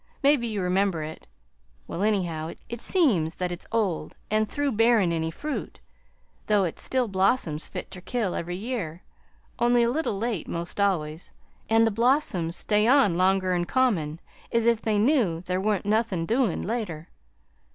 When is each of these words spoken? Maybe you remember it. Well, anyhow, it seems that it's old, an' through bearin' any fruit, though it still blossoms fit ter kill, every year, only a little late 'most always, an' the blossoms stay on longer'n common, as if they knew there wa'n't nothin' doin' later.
Maybe 0.23 0.47
you 0.47 0.63
remember 0.63 1.03
it. 1.03 1.27
Well, 1.87 2.01
anyhow, 2.01 2.53
it 2.67 2.81
seems 2.81 3.35
that 3.35 3.51
it's 3.51 3.67
old, 3.71 4.15
an' 4.31 4.47
through 4.47 4.71
bearin' 4.71 5.11
any 5.11 5.29
fruit, 5.29 5.79
though 6.47 6.63
it 6.63 6.79
still 6.79 7.07
blossoms 7.07 7.67
fit 7.67 7.91
ter 7.91 8.01
kill, 8.01 8.33
every 8.33 8.55
year, 8.55 9.03
only 9.59 9.83
a 9.83 9.91
little 9.91 10.17
late 10.17 10.47
'most 10.47 10.79
always, 10.81 11.31
an' 11.69 11.83
the 11.83 11.91
blossoms 11.91 12.57
stay 12.57 12.87
on 12.87 13.13
longer'n 13.15 13.65
common, 13.67 14.19
as 14.51 14.65
if 14.65 14.81
they 14.81 14.97
knew 14.97 15.41
there 15.41 15.61
wa'n't 15.61 15.85
nothin' 15.85 16.25
doin' 16.25 16.63
later. 16.63 17.09